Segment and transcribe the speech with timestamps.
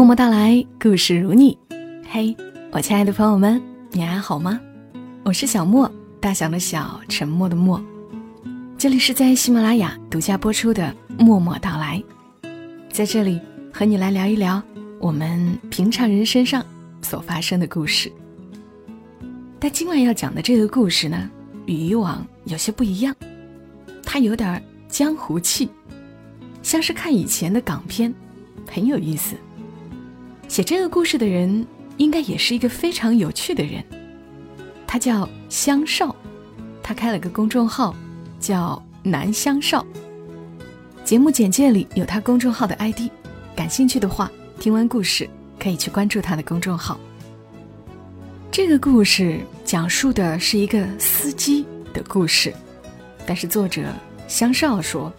[0.00, 1.58] 默默到来，故事如你。
[2.10, 2.34] 嘿，
[2.70, 4.58] 我亲爱的朋友们，你还好吗？
[5.22, 7.78] 我是小莫，大小的小，沉默的默。
[8.78, 10.90] 这里是在喜马拉雅独家播出的
[11.22, 12.02] 《默默到来》，
[12.90, 13.38] 在这里
[13.70, 14.62] 和你来聊一聊
[14.98, 16.64] 我们平常人身上
[17.02, 18.10] 所发生的故事。
[19.58, 21.28] 但今晚要讲的这个故事呢，
[21.66, 23.14] 与以往有些不一样，
[24.02, 25.68] 它有点江湖气，
[26.62, 28.14] 像是看以前的港片，
[28.66, 29.36] 很有意思。
[30.50, 31.64] 写这个故事的人
[31.96, 33.84] 应该也是一个非常有趣的人，
[34.84, 36.14] 他叫香少，
[36.82, 37.94] 他开了个公众号，
[38.40, 39.86] 叫南香少。
[41.04, 43.02] 节目简介里有他公众号的 ID，
[43.54, 44.28] 感兴趣的话，
[44.58, 46.98] 听完故事可以去关注他的公众号。
[48.50, 51.64] 这个故事讲述的是一个司机
[51.94, 52.52] 的故事，
[53.24, 53.84] 但是作者
[54.26, 55.12] 香少说，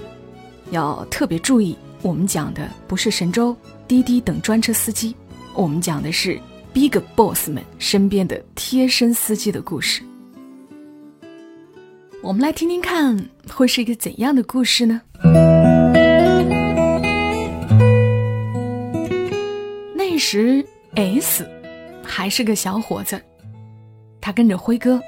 [0.71, 3.55] 要特别注意，我们讲的不是神州、
[3.87, 5.15] 滴滴等专车司机。
[5.53, 6.39] 我们讲的是
[6.73, 10.01] Big Boss 们身边的贴身司机的故事。
[12.23, 13.17] 我们来听听看，
[13.49, 15.01] 会是一个怎样的故事呢？
[19.95, 21.49] 那时 S
[22.03, 23.21] 还是个小伙子，
[24.21, 25.01] 他跟着辉哥。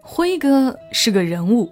[0.00, 1.70] 辉哥是个人物，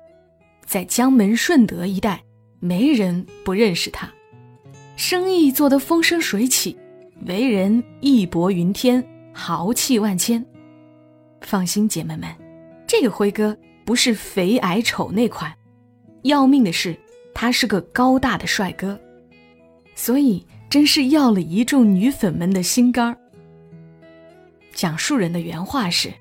[0.66, 2.22] 在江门顺德一带，
[2.60, 4.12] 没人不认识他，
[4.96, 6.76] 生意做得风生水起。
[7.22, 10.44] 为人义薄云天，豪气万千。
[11.40, 12.28] 放心，姐妹们，
[12.86, 15.52] 这个辉哥不是肥矮丑那款，
[16.22, 16.94] 要命的是
[17.34, 18.98] 他是个高大的帅哥，
[19.94, 23.16] 所以真是要了一众女粉们的心肝儿。
[24.72, 26.12] 讲述人的原话是：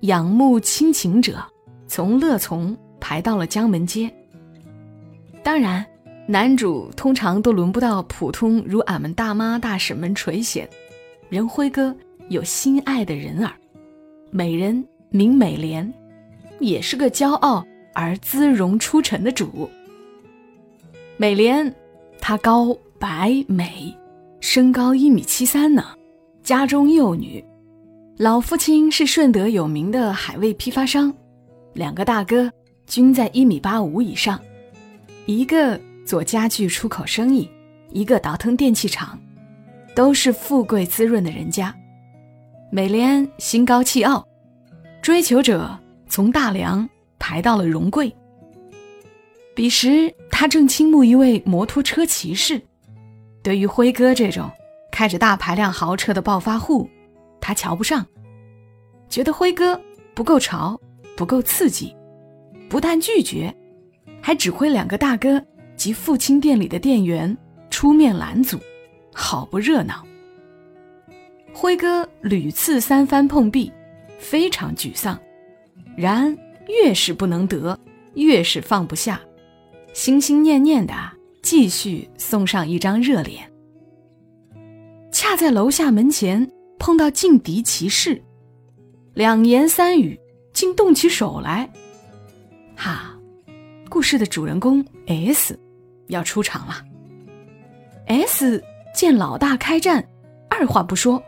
[0.00, 1.44] 仰慕亲情者
[1.86, 4.10] 从乐从排到了江门街。
[5.42, 5.84] 当然。
[6.30, 10.68] 男主通常都轮不到普通如俺们大妈大婶们垂涎，
[11.30, 11.96] 任辉哥
[12.28, 13.50] 有心爱的人儿，
[14.30, 15.90] 美人名美莲，
[16.60, 19.70] 也是个骄傲而姿容出尘的主。
[21.16, 21.74] 美莲，
[22.20, 23.96] 她高白美，
[24.38, 25.82] 身高一米七三呢，
[26.42, 27.42] 家中幼女，
[28.18, 31.10] 老父亲是顺德有名的海味批发商，
[31.72, 32.52] 两个大哥
[32.86, 34.38] 均在一米八五以上，
[35.24, 35.80] 一个。
[36.08, 37.46] 做家具出口生意，
[37.90, 39.20] 一个倒腾电器厂，
[39.94, 41.74] 都是富贵滋润的人家。
[42.72, 44.26] 美莲心高气傲，
[45.02, 48.10] 追求者从大梁排到了荣贵。
[49.54, 52.58] 彼时他正倾慕一位摩托车骑士，
[53.42, 54.50] 对于辉哥这种
[54.90, 56.88] 开着大排量豪车的暴发户，
[57.38, 58.06] 他瞧不上，
[59.10, 59.78] 觉得辉哥
[60.14, 60.80] 不够潮，
[61.18, 61.94] 不够刺激，
[62.66, 63.54] 不但拒绝，
[64.22, 65.44] 还指挥两个大哥。
[65.78, 67.34] 及父亲店里的店员
[67.70, 68.58] 出面拦阻，
[69.14, 70.04] 好不热闹。
[71.54, 73.72] 辉哥屡次三番碰壁，
[74.18, 75.18] 非常沮丧。
[75.96, 76.36] 然
[76.68, 77.78] 越是不能得，
[78.14, 79.20] 越是放不下，
[79.94, 80.94] 心心念念的
[81.42, 83.50] 继续送上一张热脸。
[85.10, 88.22] 恰在楼下门前碰到劲敌骑士，
[89.14, 90.18] 两言三语
[90.52, 91.68] 竟动起手来。
[92.76, 93.18] 哈，
[93.88, 95.58] 故事的主人公 S。
[96.08, 96.84] 要出场了。
[98.06, 98.62] S
[98.94, 100.06] 见老大开战，
[100.48, 101.22] 二话不说，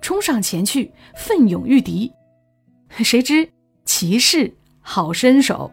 [0.00, 2.12] 冲上前去，奋勇御敌。
[3.04, 3.48] 谁知
[3.84, 5.70] 骑士好身手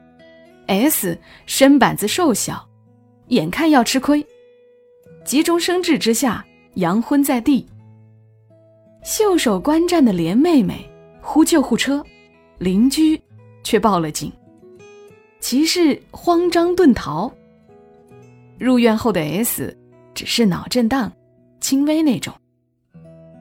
[0.68, 2.68] ，S 身板子瘦小，
[3.28, 4.26] 眼看要吃亏，
[5.26, 7.66] 急中生智之下，佯昏在地。
[9.04, 10.90] 袖手观战的莲妹妹
[11.22, 12.04] 呼救护车，
[12.58, 13.20] 邻居
[13.64, 14.32] 却报了警，
[15.40, 17.34] 骑士慌张遁逃。
[18.60, 19.76] 入院后的 S
[20.14, 21.12] 只是脑震荡，
[21.62, 22.34] 轻微那种。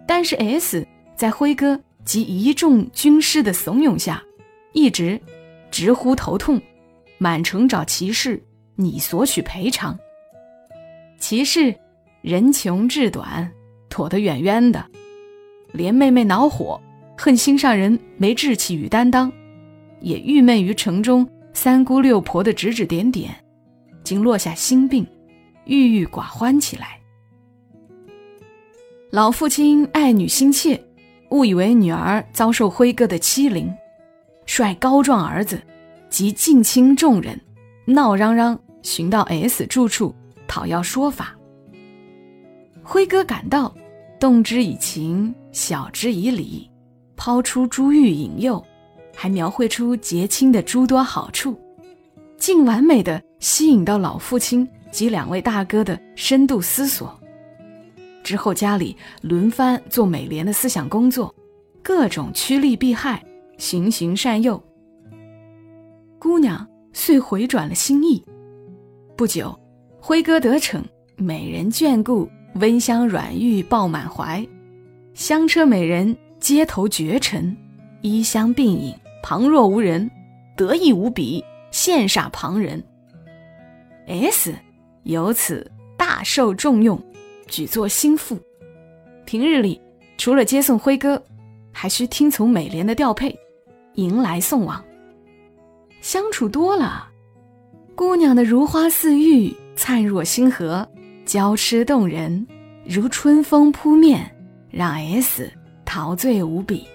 [0.06, 0.86] 但是 S
[1.16, 4.22] 在辉哥及一众军师的怂恿下，
[4.72, 5.20] 一直
[5.70, 6.60] 直呼头痛，
[7.18, 8.40] 满城找骑士
[8.76, 9.98] 你索取赔偿。
[11.18, 11.74] 骑士
[12.22, 13.50] 人穷志短，
[13.88, 14.84] 躲得远远的。
[15.72, 16.81] 连妹妹恼火，
[17.16, 19.31] 恨心上人没志气与担当，
[20.00, 23.34] 也郁闷于城中三姑六婆的指指点点。
[24.08, 25.06] 竟落下心病，
[25.66, 26.99] 郁郁寡欢起来。
[29.10, 30.82] 老父亲爱女心切，
[31.28, 33.70] 误以为女儿遭受辉哥的欺凌，
[34.46, 35.60] 率高壮儿子
[36.08, 37.38] 及近亲众人，
[37.84, 40.14] 闹嚷嚷寻到 S 住处
[40.46, 41.37] 讨要说法。
[42.82, 43.75] 辉哥赶到，
[44.19, 46.70] 动之以情，晓之以理，
[47.14, 48.64] 抛出珠玉引诱，
[49.14, 51.60] 还描绘出结亲的诸多好处。
[52.38, 57.19] 竟完美的吸引到老父亲及两位大哥的深度思索。
[58.25, 61.35] 之后家里轮番做美莲的思想工作，
[61.82, 63.25] 各种趋利避害，
[63.56, 64.62] 循循善诱。
[66.19, 68.23] 姑娘遂回转了心意。
[69.17, 69.58] 不久，
[70.00, 70.84] 辉哥得逞，
[71.17, 74.46] 美人眷顾，温香软玉抱满怀，
[75.14, 77.56] 香车美人街头绝尘，
[78.02, 80.11] 衣香鬓影旁若无人，
[80.56, 81.43] 得意无比，
[81.73, 82.82] 羡煞旁人。
[84.08, 84.55] S
[85.02, 86.99] 由此大受重用，
[87.46, 88.38] 举作心腹。
[89.26, 89.78] 平日里
[90.16, 91.22] 除了接送辉哥，
[91.70, 93.38] 还需听从美莲的调配，
[93.94, 94.82] 迎来送往。
[96.00, 97.06] 相处多了。
[97.94, 100.88] 姑娘的如花似玉，灿若星河，
[101.26, 102.46] 娇痴动人，
[102.87, 104.34] 如春风扑面，
[104.70, 105.52] 让 S
[105.84, 106.87] 陶醉无比。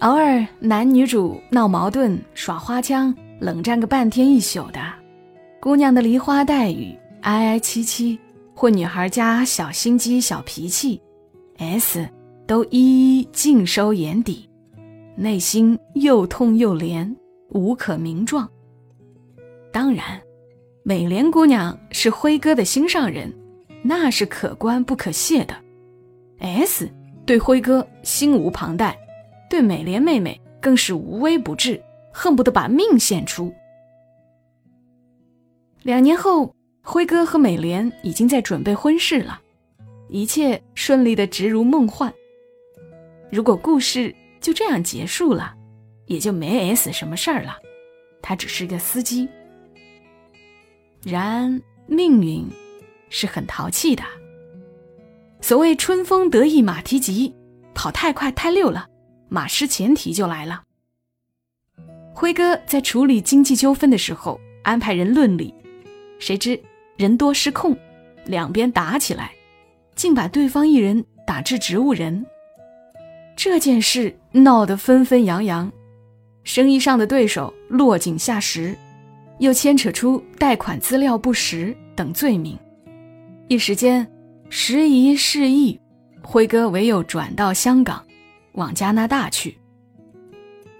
[0.00, 4.80] 偶尔男女主闹矛盾、耍花枪、冷战个半天一宿的，
[5.60, 8.16] 姑娘的梨花带雨、哀哀戚戚，
[8.54, 11.00] 或女孩家小心机、小脾气
[11.56, 12.08] ，S
[12.46, 14.48] 都一一尽收眼底，
[15.16, 17.12] 内心又痛又怜，
[17.48, 18.48] 无可名状。
[19.72, 20.20] 当然，
[20.84, 23.34] 美莲姑娘是辉哥的心上人，
[23.82, 25.54] 那是可观不可亵的。
[26.38, 26.88] S
[27.26, 28.96] 对辉哥心无旁贷，
[29.50, 31.82] 对美莲妹妹更是无微不至，
[32.12, 33.52] 恨不得把命献出。
[35.82, 39.40] 两年后，辉哥和美莲已经在准备婚事了，
[40.08, 42.12] 一切顺利的直如梦幻。
[43.30, 45.54] 如果故事就这样结束了，
[46.06, 47.56] 也就没 S 什么事儿了，
[48.22, 49.28] 他只是个司机。
[51.04, 52.44] 然命运
[53.08, 54.02] 是很淘气的。
[55.40, 57.32] 所谓“春风得意马蹄疾”，
[57.72, 58.88] 跑太快太溜了，
[59.28, 60.64] 马失前蹄就来了。
[62.12, 65.54] 辉哥在处理经济纠纷的时候安排人论理，
[66.18, 66.60] 谁知
[66.96, 67.76] 人多失控，
[68.24, 69.32] 两边打起来，
[69.94, 72.24] 竟把对方一人打至植物人。
[73.36, 75.70] 这件事闹得纷纷扬扬，
[76.44, 78.76] 生意上的对手落井下石。
[79.38, 82.58] 又牵扯出贷款资料不实等罪名，
[83.46, 84.04] 一时间
[84.48, 85.78] 时移世易，
[86.20, 88.04] 辉哥唯有转到香港，
[88.54, 89.56] 往加拿大去。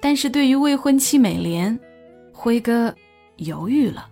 [0.00, 1.79] 但是对于未婚妻美莲，
[2.32, 2.93] 辉哥
[3.37, 4.08] 犹豫了，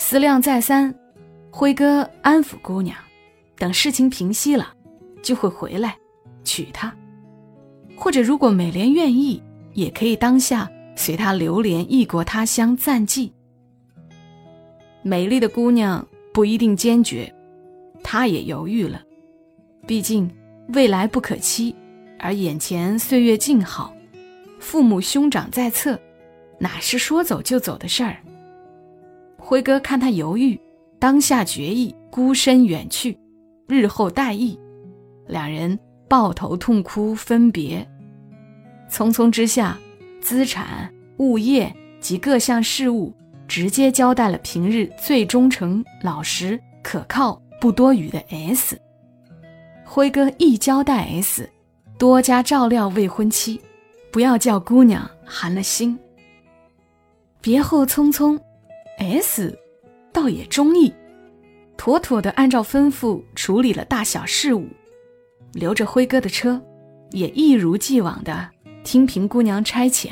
[0.00, 0.92] 思量再三，
[1.52, 2.96] 辉哥安抚姑娘，
[3.58, 4.72] 等事情平息了，
[5.22, 5.94] 就会回来
[6.42, 6.92] 娶她，
[7.94, 9.40] 或者如果美莲愿意，
[9.74, 10.68] 也可以当下。
[10.96, 13.32] 随他流连异国他乡暂寄。
[15.02, 17.32] 美丽的姑娘不一定坚决，
[18.02, 19.02] 他也犹豫了。
[19.86, 20.30] 毕竟
[20.74, 21.74] 未来不可期，
[22.18, 23.94] 而眼前岁月静好，
[24.58, 25.98] 父母兄长在侧，
[26.58, 28.16] 哪是说走就走的事儿？
[29.50, 30.56] 辉哥看他犹豫，
[31.00, 33.18] 当下决意孤身远去，
[33.66, 34.56] 日后待议。
[35.26, 35.76] 两人
[36.08, 37.84] 抱头痛哭分别，
[38.88, 39.76] 匆匆之下。
[40.20, 43.12] 资产、物业及各项事务，
[43.48, 48.80] 直接交代了平日最忠诚、老实、可靠、不多语的 S。
[49.84, 51.50] 辉哥一交代 S，
[51.98, 53.60] 多加照料未婚妻，
[54.12, 55.98] 不要叫姑娘寒了心。
[57.40, 58.38] 别后匆匆
[59.00, 59.58] ，S
[60.12, 60.94] 倒也中意，
[61.76, 64.68] 妥妥的按照吩咐处理了大小事务，
[65.52, 66.62] 留着辉哥的车，
[67.10, 68.48] 也一如既往的。
[68.82, 70.10] 听凭姑娘差遣，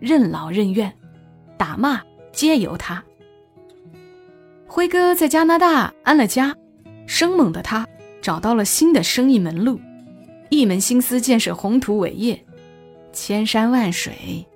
[0.00, 0.92] 任劳任怨，
[1.56, 3.02] 打骂皆由他。
[4.66, 6.54] 辉哥在加拿大安了家，
[7.06, 7.86] 生猛的他
[8.20, 9.80] 找到了新的生意门路，
[10.50, 12.44] 一门心思建设宏图伟业，
[13.12, 14.46] 千山万水，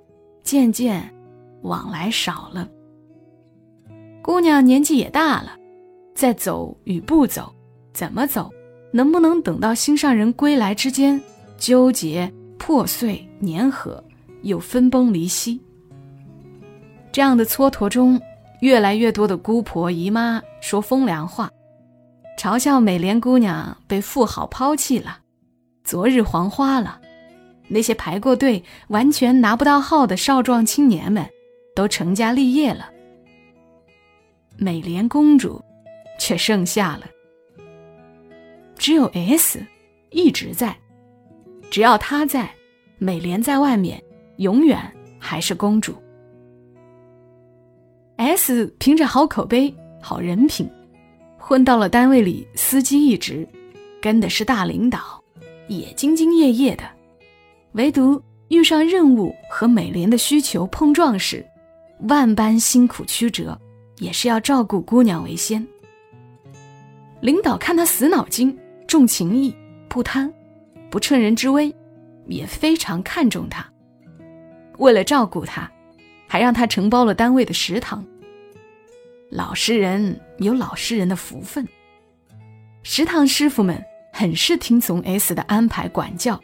[0.42, 1.14] 渐渐
[1.62, 2.68] 往来少了。
[4.26, 5.56] 姑娘年纪也大了，
[6.12, 7.54] 在走与不走，
[7.92, 8.50] 怎么走，
[8.92, 11.22] 能不能等到心上人归来之间，
[11.56, 12.30] 纠结。
[12.58, 14.02] 破碎、粘合，
[14.42, 15.60] 又分崩离析。
[17.12, 18.20] 这样的蹉跎中，
[18.62, 21.48] 越来越多的姑婆姨妈说风凉话，
[22.36, 25.18] 嘲笑美莲姑娘被富豪抛弃了，
[25.84, 26.98] 昨日黄花了。
[27.68, 31.24] 那些排过队、完全拿不到号的少壮青年们，
[31.76, 32.88] 都成家立业了。
[34.58, 35.62] 美莲公主
[36.18, 37.06] 却剩下了，
[38.76, 39.64] 只有 S
[40.10, 40.76] 一直在。
[41.70, 42.50] 只要她在，
[42.98, 44.02] 美莲在外面
[44.38, 44.80] 永远
[45.18, 45.94] 还是公主。
[48.16, 50.70] S 凭着好口碑、好人品，
[51.36, 53.46] 混到了单位里司机一职，
[54.00, 55.22] 跟的是大领导，
[55.68, 56.84] 也兢兢业业的。
[57.72, 61.44] 唯独遇上任务和美莲的需求碰撞时，
[62.08, 63.60] 万般辛苦曲折，
[63.98, 65.66] 也是要照顾姑娘为先。
[67.20, 69.54] 领导看他死脑筋、重情义、
[69.88, 70.32] 不贪、
[70.90, 71.74] 不趁人之危，
[72.26, 73.66] 也非常看重他。
[74.78, 75.70] 为了照顾他，
[76.28, 78.04] 还让他承包了单位的食堂。
[79.30, 81.66] 老实人有老实人的福分，
[82.82, 86.40] 食堂师傅们很是听从 S 的安排管教，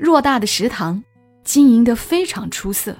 [0.00, 1.02] 偌大的食堂
[1.44, 2.96] 经营得非常出色。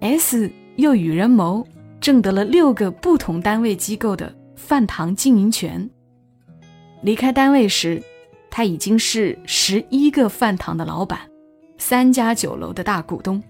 [0.00, 1.66] S 又与人谋，
[2.00, 5.88] 挣得了六个不同单位机构的饭堂经营权。
[7.02, 8.02] 离开单位时，
[8.50, 11.20] 他已经是十一个饭堂的老板，
[11.78, 13.42] 三家酒楼的大股东。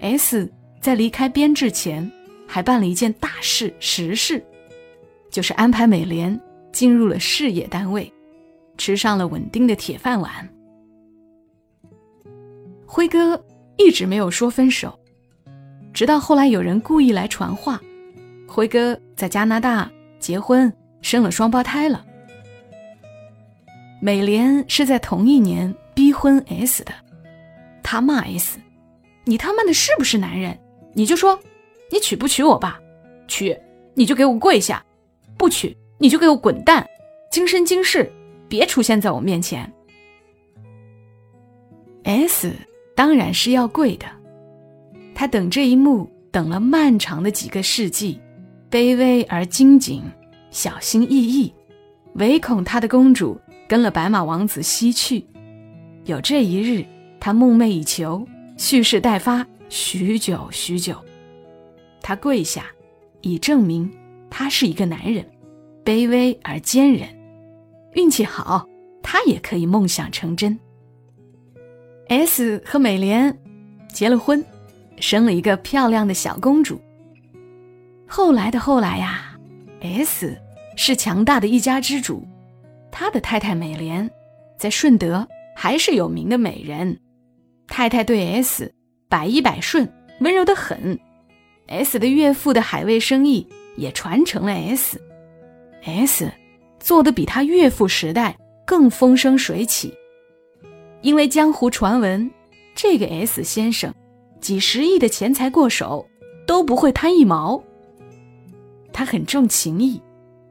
[0.00, 2.10] S 在离开编制前。
[2.52, 4.44] 还办了一件大事实事，
[5.30, 6.36] 就是安排美莲
[6.72, 8.12] 进入了事业单位，
[8.76, 10.52] 吃上了稳定的铁饭碗。
[12.84, 13.40] 辉哥
[13.76, 14.98] 一直没有说分手，
[15.92, 17.80] 直到后来有人故意来传话，
[18.46, 22.04] 辉哥在加拿大结婚生了双胞胎了。
[24.00, 26.92] 美莲是在同一年逼婚 S 的，
[27.82, 28.58] 他骂 S：“
[29.24, 30.58] 你他妈的是不是男人？
[30.94, 31.38] 你就说。”
[31.92, 32.80] 你娶不娶我吧？
[33.26, 33.58] 娶
[33.94, 34.80] 你就给我跪下，
[35.36, 36.86] 不娶你就给我滚蛋，
[37.32, 38.08] 今生今世
[38.48, 39.68] 别出现在我面前。
[42.04, 42.54] S
[42.94, 44.06] 当然是要跪的，
[45.20, 48.18] 他等这一幕等了漫长的几个世纪，
[48.70, 50.02] 卑微而精谨，
[50.50, 51.52] 小心翼翼，
[52.14, 55.22] 唯恐他的公主跟了白马王子西去。
[56.06, 56.82] 有这一日，
[57.20, 60.96] 他梦寐以求，蓄势待发，许久许久。
[62.00, 62.64] 他跪下，
[63.20, 63.92] 以证明
[64.30, 65.22] 他是一个男人，
[65.84, 67.06] 卑微而坚韧。
[67.92, 68.66] 运气好，
[69.02, 70.58] 他也可以梦想成真。
[72.08, 73.38] S 和美莲
[73.92, 74.42] 结了婚，
[75.00, 76.80] 生了一个漂亮的小公主。
[78.06, 79.36] 后来的后来呀
[79.80, 80.36] ，S
[80.76, 82.26] 是强大的一家之主，
[82.92, 84.08] 他的太太美莲
[84.58, 85.26] 在顺德
[85.56, 86.98] 还是有名的美人。
[87.66, 88.72] 太太对 S
[89.08, 89.90] 百依百顺，
[90.20, 90.98] 温柔的很。
[91.68, 96.28] S 的岳父的海味生意也传承了 S，S
[96.80, 99.94] 做的比他岳父时代更风生水起。
[101.00, 102.28] 因为江湖传闻，
[102.74, 103.94] 这个 S 先生
[104.40, 106.06] 几十亿的钱财过手
[106.46, 107.62] 都不会贪一毛。
[108.92, 110.00] 他很重情义，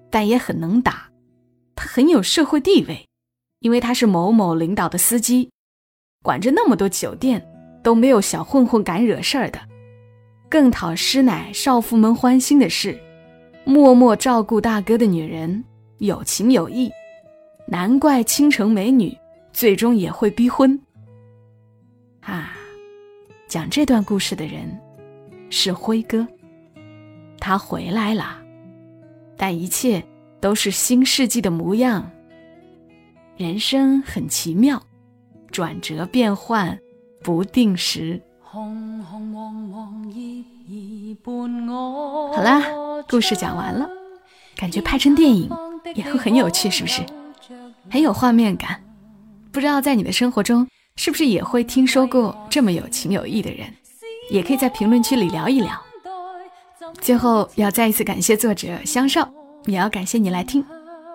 [0.09, 1.09] 但也很能打。
[1.75, 3.07] 他很有社会地位，
[3.59, 5.49] 因为他是某某领导的司机，
[6.23, 7.45] 管着那么多酒店，
[7.83, 9.59] 都没有小混混敢惹事儿的。
[10.49, 12.99] 更讨师奶少妇们欢心的是，
[13.65, 15.63] 默默照顾大哥的女人
[15.99, 16.89] 有情有义，
[17.67, 19.15] 难怪倾城美女
[19.53, 20.79] 最终也会逼婚。
[22.21, 22.57] 啊，
[23.49, 24.79] 讲这段故事的人
[25.49, 26.27] 是辉哥，
[27.39, 28.37] 他回来了，
[29.35, 30.05] 但一切
[30.39, 32.11] 都是新世纪的模样。
[33.37, 34.79] 人生很奇妙，
[35.49, 36.77] 转折变幻，
[37.23, 38.21] 不定时。
[38.43, 38.61] 好
[42.43, 42.63] 啦，
[43.09, 43.89] 故事讲完了，
[44.55, 45.49] 感觉拍成电影
[45.95, 47.01] 也会很有趣，是不是？
[47.89, 48.79] 很有画面感。
[49.51, 50.67] 不知道在你的生活中，
[50.99, 53.73] 是不是也会听说过这么有情有义的人？
[54.29, 55.71] 也可以在评论区里聊一聊。
[56.99, 59.25] 最后要再一次感谢作者香少，
[59.63, 60.61] 也要感谢你来听。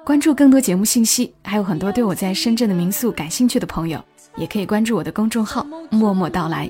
[0.02, 4.02] 关注更多节目信息，还有很多对我在深圳的民宿感兴趣的朋友，
[4.36, 6.68] 也可以关注我的公众号“默默到来”。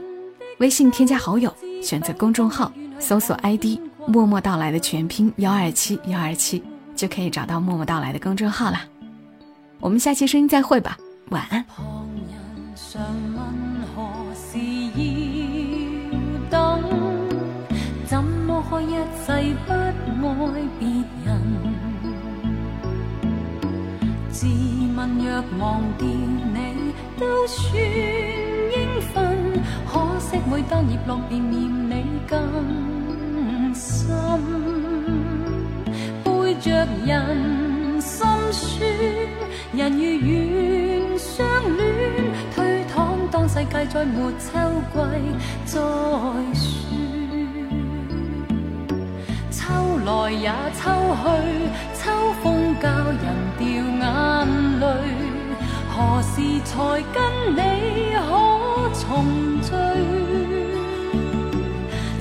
[0.59, 3.79] 微信添加好友，选择公众号，搜索 ID“
[4.09, 6.61] 默默到来”的全拼幺二七幺二七，
[6.97, 8.85] 就可以找到“默默到来”的公众号啦。
[9.79, 10.99] 我们下期声音再会吧，
[11.31, 11.65] 晚安。
[12.95, 13.03] 常
[13.35, 13.45] 问
[13.93, 14.57] 何时
[14.95, 16.81] 要等
[18.07, 20.89] 怎么可一世不爱别
[21.25, 21.29] 人
[24.31, 24.47] 自
[24.97, 29.61] 问若忘掉你都算应分
[29.91, 34.09] 可惜每当叶落便念你更深。
[36.23, 38.89] 背着人心酸
[39.73, 41.45] 人如愿相
[41.77, 42.24] 恋。
[43.45, 44.49] 当世界再没秋
[44.95, 44.97] 季
[45.67, 45.77] 再
[46.55, 46.65] 说。
[49.51, 49.61] 秋
[50.07, 50.89] 来也秋
[51.21, 51.27] 去，
[51.93, 52.11] 秋
[52.43, 53.23] 风教人
[53.59, 53.67] 掉
[54.01, 54.09] 眼
[54.81, 54.83] 泪。
[55.91, 56.73] 何时才
[57.13, 57.17] 跟
[57.55, 57.59] 你
[58.17, 58.27] 可
[58.95, 59.05] 重
[59.61, 59.69] 聚？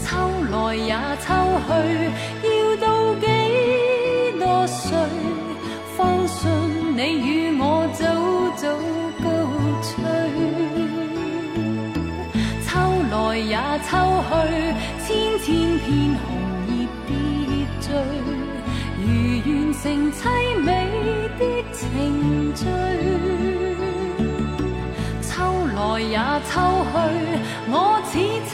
[0.04, 0.06] 秋
[0.52, 1.32] 来也秋
[1.64, 1.72] 去，
[15.44, 16.26] 千片红
[16.70, 16.72] 叶
[17.06, 17.12] 跌
[17.82, 17.86] 坠，
[18.98, 19.04] 如
[19.46, 19.74] 完。
[19.84, 20.22] 成凄
[20.64, 20.70] 美
[21.38, 21.42] 的
[21.74, 22.62] 情序。
[25.22, 25.32] 秋
[25.76, 26.16] 来也
[26.48, 26.52] 秋
[26.94, 26.96] 去，
[27.68, 27.74] 我
[28.06, 28.12] 似
[28.50, 28.54] 秋